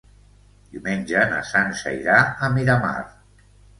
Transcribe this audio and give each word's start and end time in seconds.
Diumenge 0.69 1.25
na 1.33 1.41
Sança 1.49 1.93
irà 1.99 2.17
a 2.47 2.51
Miramar. 2.57 2.99